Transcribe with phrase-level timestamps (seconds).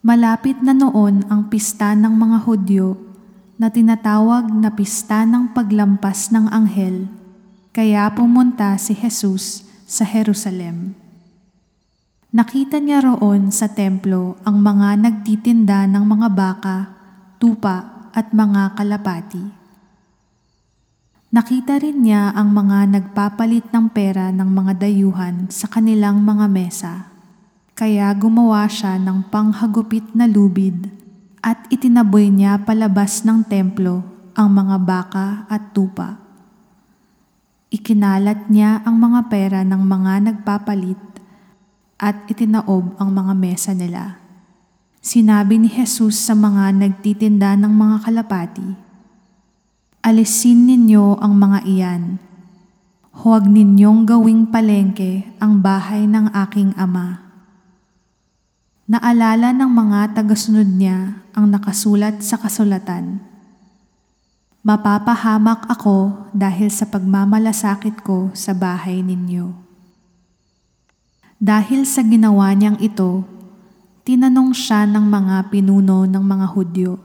[0.00, 2.96] Malapit na noon ang pista ng mga Hudyo
[3.60, 7.04] na tinatawag na pista ng paglampas ng anghel,
[7.68, 10.96] kaya pumunta si Jesus sa Jerusalem.
[12.32, 16.76] Nakita niya roon sa templo ang mga nagtitinda ng mga baka,
[17.36, 19.44] tupa at mga kalapati.
[21.28, 27.09] Nakita rin niya ang mga nagpapalit ng pera ng mga dayuhan sa kanilang mga mesa.
[27.80, 30.92] Kaya gumawa siya ng panghagupit na lubid
[31.40, 34.04] at itinaboy niya palabas ng templo
[34.36, 36.20] ang mga baka at tupa.
[37.72, 41.00] Ikinalat niya ang mga pera ng mga nagpapalit
[41.96, 44.20] at itinaob ang mga mesa nila.
[45.00, 48.68] Sinabi ni Jesus sa mga nagtitinda ng mga kalapati,
[50.04, 52.20] Alisin ninyo ang mga iyan.
[53.24, 57.29] Huwag ninyong gawing palengke ang bahay ng aking ama.
[58.90, 63.22] Naalala ng mga tagasunod niya ang nakasulat sa kasulatan.
[64.66, 69.54] Mapapahamak ako dahil sa pagmamalasakit ko sa bahay ninyo.
[71.38, 73.22] Dahil sa ginawa niyang ito,
[74.02, 76.98] tinanong siya ng mga pinuno ng mga Hudyo,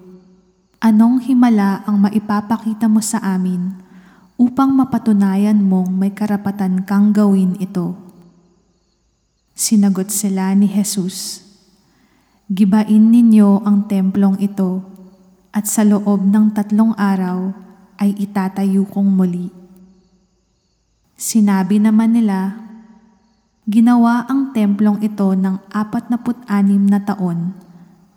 [0.86, 3.74] Anong himala ang maipapakita mo sa amin
[4.38, 7.98] upang mapatunayan mong may karapatan kang gawin ito?
[9.56, 11.45] Sinagot sila ni Jesus,
[12.46, 14.86] Gibain ninyo ang templong ito
[15.50, 17.50] at sa loob ng tatlong araw
[17.98, 19.50] ay itatayo kong muli.
[21.18, 22.54] Sinabi naman nila,
[23.66, 27.58] Ginawa ang templong ito ng apat na put-anim na taon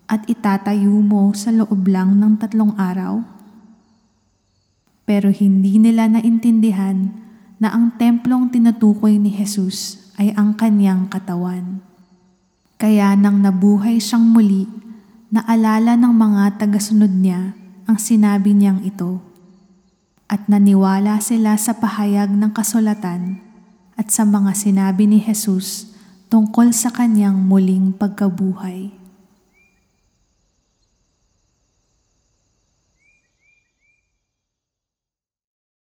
[0.05, 3.25] at itatayo mo sa loob lang ng tatlong araw?
[5.09, 7.17] Pero hindi nila naintindihan
[7.57, 11.88] na ang templong tinutukoy ni Jesus ay ang kanyang katawan.
[12.79, 14.71] Kaya nang nabuhay siyang muli,
[15.35, 17.59] naalala ng mga tagasunod niya
[17.91, 19.19] ang sinabi niyang ito.
[20.31, 23.43] At naniwala sila sa pahayag ng kasulatan
[23.99, 25.91] at sa mga sinabi ni Jesus
[26.31, 28.98] tungkol sa kanyang muling pagkabuhay.